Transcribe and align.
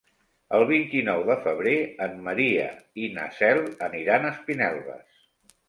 El 0.59 0.63
vint-i-nou 0.69 1.21
de 1.27 1.35
febrer 1.43 1.75
en 2.07 2.17
Maria 2.29 2.65
i 3.05 3.13
na 3.21 3.29
Cel 3.39 3.63
aniran 3.91 4.29
a 4.29 4.35
Espinelves. 4.35 5.09